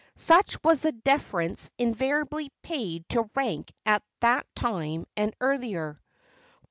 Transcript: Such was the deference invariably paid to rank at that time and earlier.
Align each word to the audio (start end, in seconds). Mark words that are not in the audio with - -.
Such 0.15 0.57
was 0.63 0.81
the 0.81 0.93
deference 0.93 1.69
invariably 1.77 2.51
paid 2.63 3.07
to 3.09 3.29
rank 3.35 3.71
at 3.85 4.01
that 4.21 4.47
time 4.55 5.05
and 5.15 5.31
earlier. 5.39 6.01